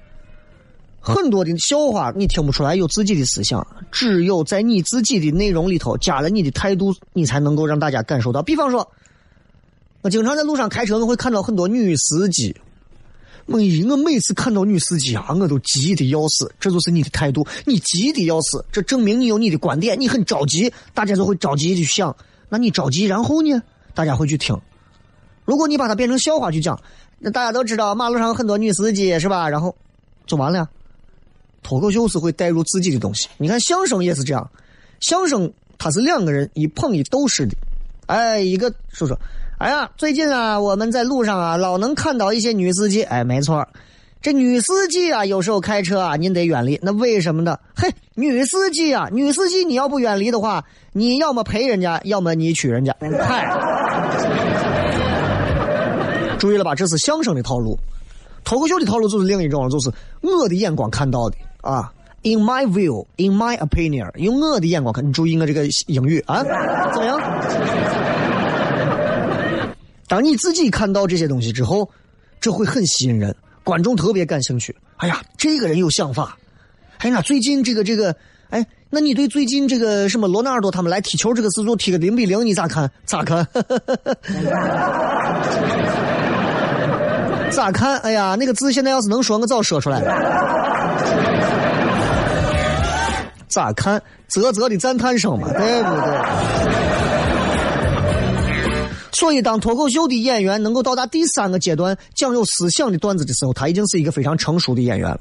[1.05, 8.43] 很多的笑话你听不出来有自己的思想，只有在你自己的内容里头加了你的态度，你才能够让大家感受到。
[8.43, 8.91] 比方说，
[10.01, 12.57] 我经常在路上开车，我会看到很多女司机。
[13.45, 13.59] 我
[13.91, 16.51] 我每次看到女司机啊，我都急得要死。
[16.59, 22.17] 这就是你的态度，你急得要死，这证明你有你的观点，你很着急，大家就会着急的去想。
[22.49, 23.63] 那你着急，然后呢，
[23.93, 24.59] 大家会去听。
[25.45, 26.81] 如果你把它变成笑话去讲，
[27.19, 29.47] 那大家都知道马路上有很多女司机是吧？
[29.47, 29.77] 然后
[30.25, 30.67] 就完了。
[31.65, 34.49] 脱口秀是会带入自己的东西，你看相声也是这样，
[35.01, 37.57] 相声它是两个人一捧一逗式的，
[38.07, 39.19] 哎，一个说说，
[39.59, 43.67] 哎呀，最近啊，我们在路上啊，老能看到一些女司机，哎，没错，
[44.21, 47.59] 这女司机啊，有时候开车啊，您得远离，那为什么呢？
[47.75, 53.49] 嘿，女司机啊，女司机你要不远离的话，你要么陪人家，要么你娶人家，嗨，
[56.39, 57.79] 注意了吧，这是相声的套路，
[58.45, 61.37] 脱口秀的套路就是另一种，就是我的眼光看到的。
[61.65, 61.91] 啊
[62.23, 66.43] ，in my view, in my opinion，用我的眼光看，你注意我这个英语啊，
[66.93, 67.19] 怎么样？
[70.07, 71.89] 当你自己看到这些东西之后，
[72.39, 74.77] 这会很吸引人，观众特别感兴趣。
[74.99, 76.37] 哎呀，这个人有想法。
[76.99, 78.15] 哎呀，最近这个这个，
[78.51, 82.91] 哎，那你对最近这个什么罗纳尔多他们来踢球这个事足踢个零比零，你咋看？
[83.07, 83.47] 咋看？
[87.51, 87.97] 咋看？
[88.01, 91.34] 哎呀，那个字现在要是能说，我早说出来了。
[93.49, 94.03] 咋看？
[94.29, 96.85] 啧啧的赞叹声嘛，对不对？
[99.13, 105.21] 所以，当脱口秀的演员能够到达第三个阶段，讲有思想的段子的时候，他已经是一个非常成熟的演员了。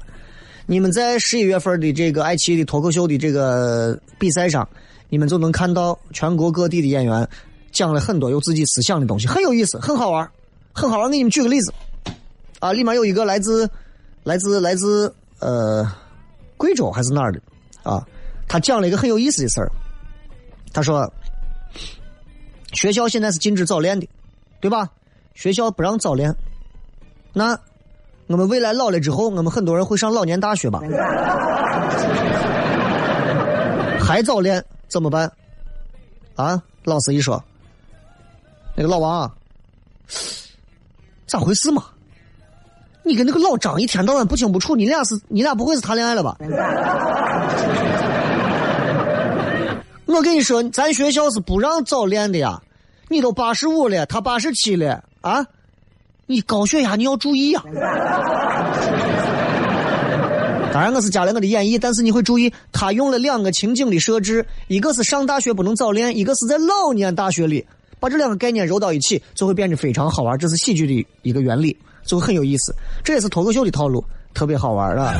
[0.66, 4.68] 你们在十一月份的这个爱奇艺的脱口秀的这个比赛上，
[5.08, 7.26] 你们就能看到全国各地的演员
[7.70, 10.28] 讲了很多有自己思想的东西，很有意思，很好玩，
[10.72, 11.10] 很好玩。
[11.10, 11.72] 给你们举个例子，
[12.58, 13.70] 啊，里面有一个来自
[14.24, 15.86] 来自来自呃
[16.56, 17.40] 贵州还是哪儿的
[17.84, 18.04] 啊？
[18.54, 19.68] 他讲了一个很有意思的事儿。
[20.72, 21.12] 他说
[22.72, 24.08] ：“学校现在是禁止早恋的，
[24.60, 24.88] 对吧？
[25.34, 26.32] 学校不让早恋，
[27.32, 27.58] 那
[28.28, 30.80] 我们未来老了之后，我们很多人会上老年大学吧？
[33.98, 35.32] 还早恋怎么办？
[36.36, 36.62] 啊？
[36.84, 37.42] 老师一说，
[38.76, 39.28] 那个老王，
[41.26, 41.86] 咋回事嘛？
[43.02, 46.36] 你跟那个老张一天到晚不清不楚，你俩是你俩不会是谈恋爱了吧？”
[50.06, 52.60] 我跟你说，咱学校是不让早恋的呀！
[53.08, 55.46] 你都八十五了，他八十七了啊！
[56.26, 57.62] 你高血压你要注意呀！
[60.72, 67.64] 当然我是加了我的演绎，但是你会注意，他用了两个情景的设置，一个是上大学不能早恋，一个是在老年大学里，
[68.00, 70.38] 把这两个概念揉到一起，就会变得非常好玩。
[70.38, 72.74] 这是喜剧的一个原理，就很有意思。
[73.02, 75.14] 这也是脱口秀的套路，特别好玩啊！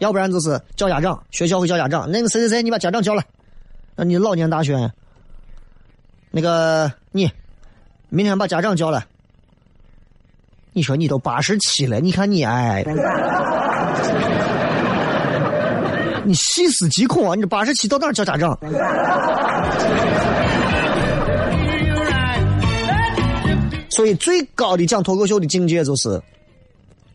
[0.00, 2.10] 要不然就是叫家长，学校会叫家长。
[2.10, 3.24] 那个谁谁谁，你把家长叫来。
[3.94, 4.90] 那你老年大学，
[6.30, 7.30] 那个你，
[8.08, 9.06] 明天把家长叫来。
[10.72, 12.84] 你说你都八十七了，你看你哎，
[16.24, 17.34] 你细思极恐啊！
[17.34, 18.58] 你这八十七到哪叫家长？
[23.90, 26.22] 所以最高的讲脱口秀的境界就是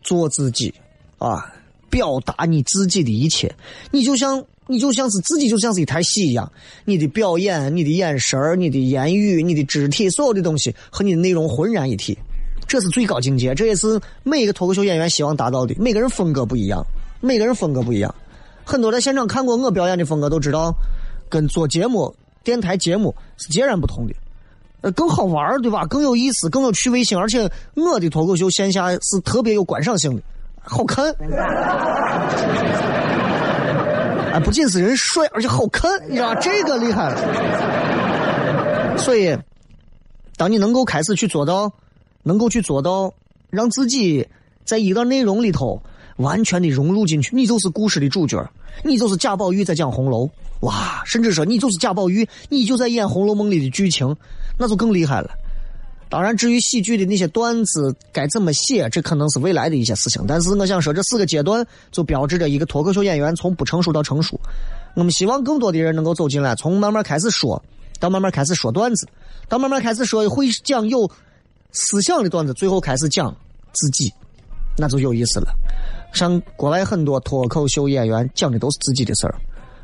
[0.02, 0.72] 做自己
[1.18, 1.52] 啊。
[1.90, 3.54] 表达你自己的一切，
[3.90, 6.50] 你就像你就像是自己就像是一台戏一样，
[6.84, 12.18] 你的表演、你的眼神你的言语、你的肢体，所有的东西和你的内容浑然一体，
[12.66, 15.74] 这是最高境界，这也是每一个脱口秀演员希望达到的。
[15.78, 16.84] 每个人风格不一样，
[17.20, 18.12] 每个人风格不一样。
[18.64, 20.74] 很多在现场看过我表演的风格都知道，
[21.28, 24.14] 跟做节目、电台节目是截然不同的，
[24.80, 25.86] 呃，更好玩对吧？
[25.86, 30.22] 更有意思，更有趣味性，而且我的脱口秀线下是特别有观赏性的。
[30.66, 31.10] 好看，
[34.32, 38.98] 啊，不仅是人帅，而且好看，你知道这个厉害了。
[38.98, 39.36] 所以，
[40.36, 41.72] 当你能够开始去做到，
[42.22, 43.12] 能够去做到，
[43.48, 44.26] 让自己
[44.64, 45.80] 在一个内容里头
[46.16, 48.44] 完全的融入进去，你就是故事的主角，
[48.82, 50.28] 你就是贾宝玉在讲红楼，
[50.60, 54.16] 哇，甚至说你就是贾宝玉，你就在演《红楼梦》里的剧情，
[54.58, 55.30] 那就更厉害了。
[56.08, 60.24] 当然，至于喜剧的那些段子该怎么写，这可能是未来的一些事情。
[60.26, 64.38] 但是我想说，这四个阶段就标志着一个脱口秀演员从不成熟到成熟。
[64.94, 67.60] 我们希望更多的人能够走进来，从慢慢开始说，
[67.98, 69.08] 到慢慢开始说段子，
[69.48, 71.10] 到慢慢开始说会讲有
[71.72, 73.34] 思想的段子，最后开始讲
[73.72, 74.12] 自己，
[74.78, 75.52] 那就有意思了。
[76.14, 79.34] 像国外很多脱口秀演员讲的都是自己的事儿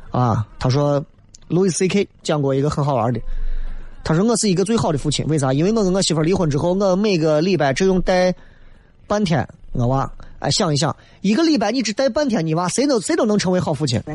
[0.09, 0.47] 啊。
[0.57, 1.03] 他说，
[1.49, 3.19] 路易 C K 讲过一个很好玩的。
[4.03, 5.53] 他说：“我是一个最好的父亲，为啥？
[5.53, 8.33] 因为我跟我媳妇离婚之后，我每个礼拜只用带
[9.07, 14.01] 半天我娃，哎，想一想，一个礼拜你只带半天你娃，谁都谁都能成为好父亲，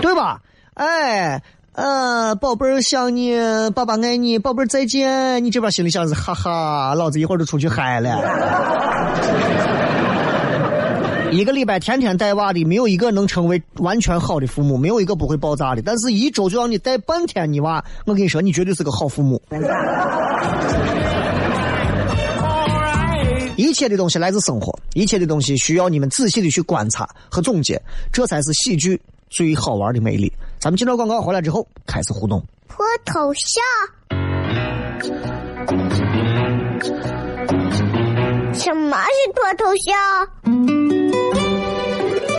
[0.00, 0.40] 对吧？
[0.74, 1.42] 哎，
[1.72, 3.36] 呃，宝贝儿想你，
[3.74, 5.44] 爸爸爱你，宝贝儿再见。
[5.44, 8.16] 你这边心里想是哈哈，老子一会儿就出去嗨了。
[11.34, 15.82] 一个礼拜天天带娃的，没有一个能成为完全好的父母，没有一个不会爆炸的。
[15.82, 19.42] 但是，一周就让你带半天你娃，我跟你说，你绝对是个好父母。
[23.56, 27.82] 一切的东西来自生活，一切的东西需要你们仔细的去观察和总结，
[28.12, 30.32] 这才是喜剧最好玩的魅力。
[30.60, 32.40] 咱们进到广告回来之后开始互动。
[32.68, 33.60] 脱头像？
[38.54, 41.03] 什么是脱头像？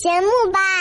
[0.00, 0.79] 节目吧。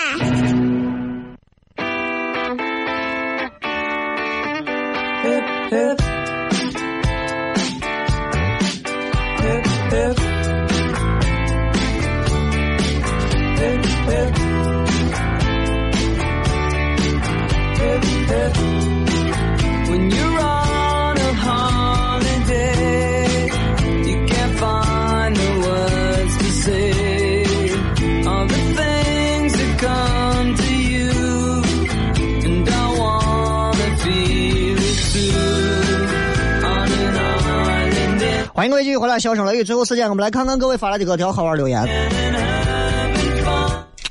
[38.60, 39.64] 欢迎各位继续回来，笑声雷雨。
[39.64, 41.82] 最后时间，我们来看看各位发来的各条好玩留言。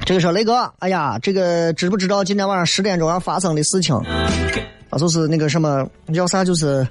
[0.07, 3.95] 这个说雷哥，哎呀，这个知不知道今天晚上十点钟要发生的事情？
[4.89, 6.47] 啊，就是那个什么叫啥？
[6.47, 6.89] 就是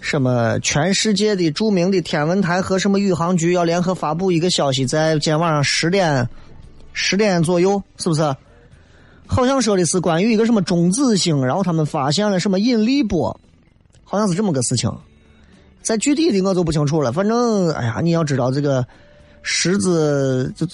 [0.00, 6.26] 什么全世界的著名的天文台和什么宇航局要联合发布一个消息，在今天晚上十点
[6.94, 8.34] 十点左右，是不是？
[9.26, 13.38] 好像说的是关于一个什么中子星，然后他们发现了什么引力波，
[14.04, 14.90] 好像是这么个事情。
[15.82, 18.84] 在具体的我就不清楚了，反正哎呀，你要知道这个
[19.40, 20.66] 十字，就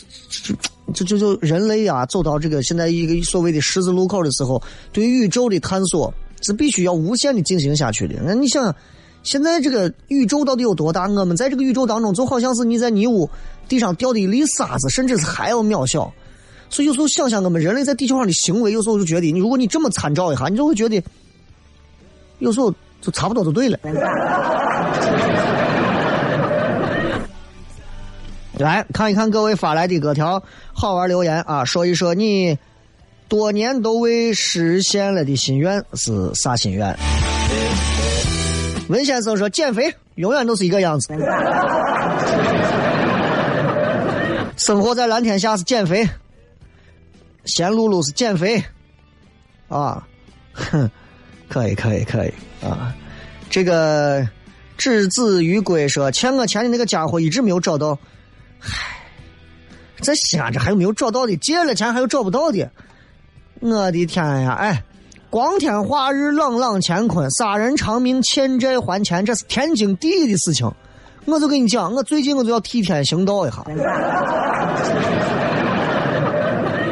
[0.92, 4.61] 就就就人类啊，走到这个现在一个所谓的十字路口的时候，
[4.92, 8.16] 对宇宙的探索是必须要无限的进行下去的。
[8.24, 8.74] 那你想，
[9.22, 11.07] 现在这个宇宙到底有多大？
[11.07, 13.30] 我们在这个宇宙当中，就好像是你在泥污
[13.68, 16.12] 地上掉的一粒沙子，甚至是还要渺小。
[16.68, 21.00] 所以有时候想想我们人类在地球上的行为，有时候就觉得，你如果你这么参照一下，你就会觉得，
[22.40, 22.74] 有时候。
[23.05, 23.78] 就差不多就对了。
[28.59, 30.42] 来看一看各位发来的各条
[30.72, 32.57] 好玩留言啊，说一说你
[33.28, 36.97] 多年都未实现了的心愿是啥心愿？
[38.88, 41.09] 文先生说减肥永远都是一个样子。
[44.57, 46.09] 生活在蓝天下是减肥，
[47.45, 48.62] 咸露露是减肥，
[49.68, 50.07] 啊，
[50.55, 50.90] 哼。
[51.47, 52.32] 可以可以可以
[52.62, 52.95] 啊！
[53.51, 54.26] 这个
[54.77, 57.99] 质子于归说欠我钱的那个家伙一直没有找到，
[58.61, 58.68] 唉，
[60.01, 61.37] 在西安这还有没有找到的？
[61.37, 62.70] 借了钱还有找不到的？
[63.61, 64.53] 我的天呀！
[64.55, 64.83] 哎，
[65.31, 70.70] 光天化日，朗朗乾坤，杀人偿命，欠债还钱，这是天经地义的事情。
[71.25, 73.64] 我就跟你讲，我最近我就要替天行道一下，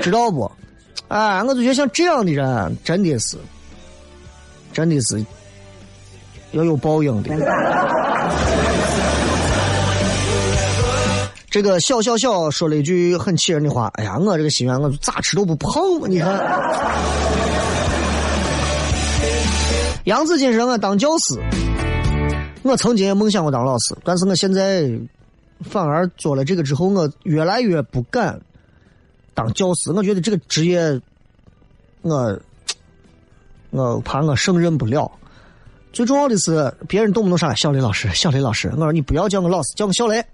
[0.00, 0.50] 知道不？
[1.08, 3.36] 哎，我就觉得像这样的人真的是。
[4.72, 5.22] 真的是
[6.52, 7.30] 要有报应的。
[11.50, 16.32] 这个小小小说了一句很气人的话：“哎呀，我这个心愿，我咋吃都不胖嘛！”你看，
[20.04, 21.38] 杨子金说：“我当教师，
[22.62, 24.88] 我曾经也梦想过当老师，但是我现在
[25.60, 28.40] 反而做了这个之后，我越来越不敢
[29.34, 29.92] 当教师。
[29.92, 31.00] 我觉得这个职业，
[32.02, 32.38] 我。”
[33.74, 35.10] 我怕我胜任不了，
[35.92, 40.24] 最重要的是别人动不动上来小雷老师，小雷老师，我说你不要叫我老师，叫我小雷。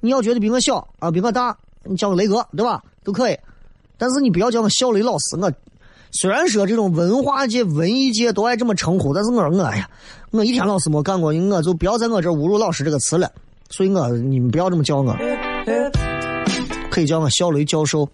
[0.00, 2.82] 你要觉得比我小啊，比我大，你叫我雷哥，对吧？
[3.04, 3.38] 都可以。
[3.96, 5.36] 但是你不要叫我小雷老师。
[5.40, 5.52] 我
[6.10, 9.88] 虽然说这种文化界、文艺界都爱这么称呼，但是我说我呀，
[10.30, 13.30] 我一天老师没干过，我就不要在我这侮辱老师这个词了。
[13.70, 15.16] 所以我你们不要这么叫我，
[16.90, 18.08] 可以叫我小雷教授。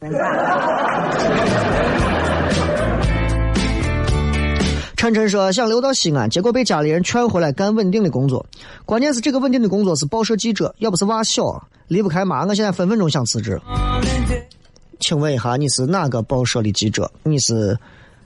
[5.05, 8.46] 晨晨说想留到西安，结果被家里人劝回来干稳定的工作。
[8.86, 13.61] 关键是这个稳定的工作是报社记者，要不是娃小，离不开妈，我现在分分钟想辞职。
[15.00, 17.12] 请问一下，你是哪个报社的记者？
[17.22, 17.78] 你是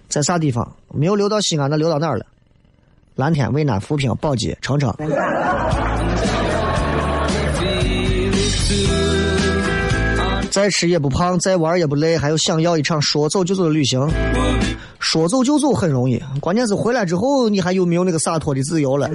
[0.08, 0.72] 在啥地方？
[0.94, 2.24] 没有留到西安，那留到哪儿了？
[3.16, 4.94] 蓝天、渭南、扶平、宝鸡、澄城。
[10.58, 14.04] 再吃也不胖，再玩也不累，还有想要一场说走就走的旅行。
[14.98, 19.08] 说走就走很容易，关键是回来之后你还有没有那个洒脱的自由了？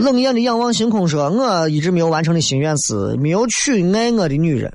[0.00, 4.70] 冷眼的仰望星空说：“我一直没有完成的心愿是没有娶爱我的女人。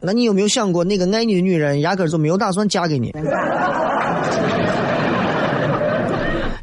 [0.00, 3.14] 那你有没有想过，那个爱你的女人压根就没有打算嫁给你？”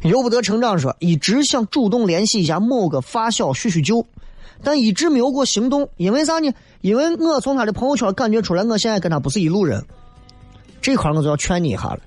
[0.04, 4.06] 由不得成长说：“一直想主动联系一下某个发小叙叙旧。”
[4.64, 6.50] 但一直没有过行动，因为啥呢？
[6.80, 9.84] 因为我从他的朋友圈感觉出来，我现在跟他不是一路人。
[10.80, 12.00] 这块我就要劝你一下了，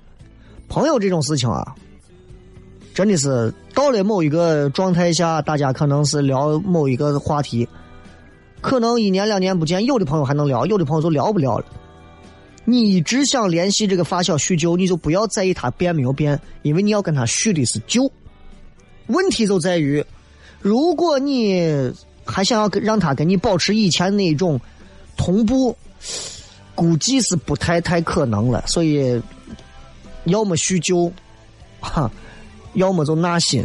[0.68, 1.74] 朋友这种事情啊，
[2.94, 7.68] 真的是到了某一个状态下，大家可能是聊某一个话题，
[8.60, 11.64] 可能一年两年不见，有的朋友还能聊，有的朋友就聊不了了。
[12.64, 18.08] 你一直想联系这个发小叙旧，你就不要在意他变没有变，因为你要跟他叙的是旧。
[19.06, 20.04] 问题就在于，
[20.60, 21.92] 如果你。
[22.30, 24.60] 还想要跟让他跟你保持以前那种
[25.16, 25.74] 同步，
[26.74, 28.62] 估计是不太太可能了。
[28.66, 29.20] 所以，
[30.24, 31.10] 要么叙旧，
[31.80, 32.10] 哈，
[32.74, 33.64] 要么就纳新。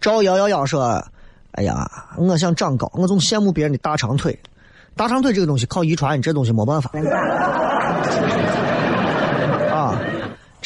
[0.00, 1.02] 赵幺幺幺说
[1.52, 4.38] ：“哎呀，我想长高，我总羡慕别人的大长腿。
[4.94, 6.92] 大长腿这个东西靠遗传，这东西没办法。”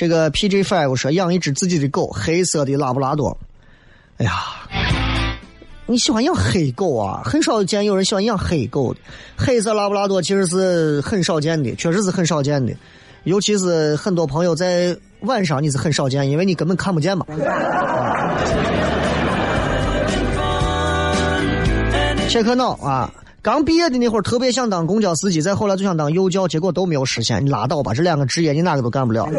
[0.01, 3.37] 这个 PJ Five 说养一只自己的狗，黑色的拉布拉多。
[4.17, 4.33] 哎呀，
[5.85, 7.21] 你喜欢养黑狗啊？
[7.23, 9.01] 很少见有人喜欢养黑狗的。
[9.37, 12.73] 黑色拉布拉多其实是很少见的，确实是很少见的。
[13.25, 17.27] 尤其是很多朋友在晚上你是很少见，因为你根本看不见嘛。
[22.27, 23.13] 切克闹啊！
[23.43, 27.43] 刚毕业的那会儿特别想当公交司机，再后来就想当幼教，结果都没有实现。
[27.45, 29.27] 你拉倒吧，这两个职业你哪个都干不了。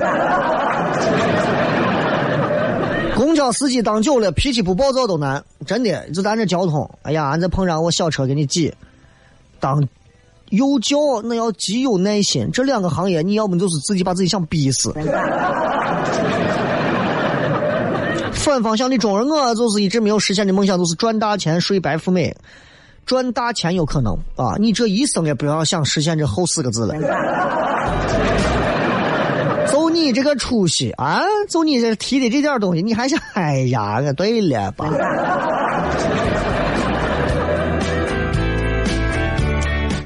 [3.16, 6.10] 公交司机当久了，脾气不暴躁都难，真的。
[6.10, 8.74] 就咱这交通，哎呀，俺再碰上我小车给你挤。
[9.60, 9.88] 当
[10.50, 14.92] 幼教那要极有耐心，这两个行业你要不就是自己把自己想逼死。
[18.34, 22.36] 反方向的中人，我就是一直没有实现的梦想，就是赚大钱，睡白富美。
[23.06, 24.56] 赚大钱有可能啊！
[24.58, 26.96] 你这一生也不要想实现这后四个字了。
[29.70, 31.22] 就 你这个出息啊！
[31.50, 33.20] 就你这提的这点东西，你还想？
[33.34, 34.90] 哎呀，对了吧？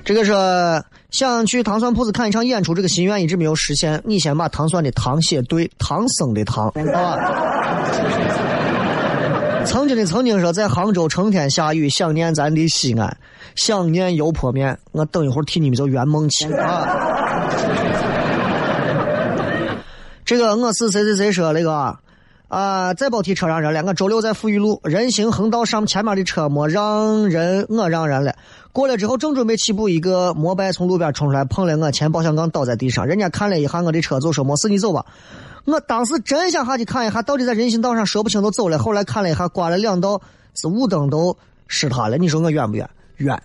[0.04, 0.32] 这个是
[1.10, 4.00] 想去糖蒜铺子看一场演出，这个心愿一直没有实现。
[4.06, 8.45] 你先把糖蒜的糖写对，唐僧的唐，好吧？
[9.66, 13.18] 曾经的曾经说，在杭州成天下雨，想念咱的西安，
[13.55, 14.78] 想念油泼面。
[14.91, 16.88] 我等一会儿替你们就圆梦去啊！
[20.24, 21.97] 这个我是谁谁谁说那个
[22.48, 22.93] 啊？
[22.93, 23.84] 再别提车让人了。
[23.84, 28.36] 我周六在富裕路人行横道上，前面的车没让人，我让人了。
[28.72, 33.06] 过来之后，正准备起步，一个摩拜从路边冲出来，碰了我前保险杠，倒在地上。
[33.06, 35.06] 人家看了一下我的车，就说没事，你走吧。
[35.66, 38.78] 我当时真想下去看一下，到底在人行道上说不清都走了。
[38.78, 40.22] 后来看了一下，刮了两道
[40.54, 41.36] 是雾灯都
[41.68, 42.18] 湿塌了。
[42.18, 42.88] 你说我冤不冤？
[43.18, 43.41] 冤。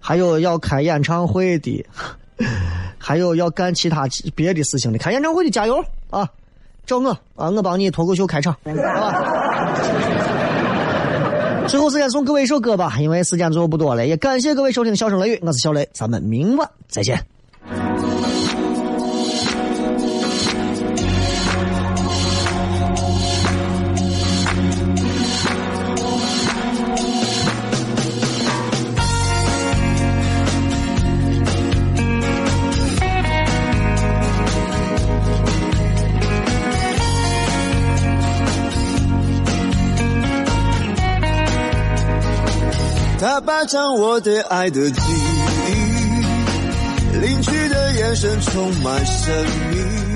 [0.00, 1.86] 还有要开演唱会的，
[2.98, 4.98] 还有要干其他别的事情的。
[4.98, 6.28] 开演唱会的加油啊！
[6.86, 9.66] 找我啊，我帮你脱口秀开场， 好吧？
[11.68, 14.04] 最后时间送各位一首歌吧，因为时间最后不多了。
[14.06, 17.24] 也感谢各位收听《笑声雷雨》，我是小雷，咱们明晚再见。
[43.40, 45.00] 霸占我对爱的记
[45.68, 45.72] 忆，
[47.20, 50.09] 离去的眼神充满神秘。